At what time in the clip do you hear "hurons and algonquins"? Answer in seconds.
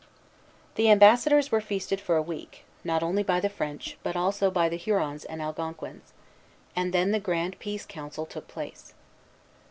4.75-6.11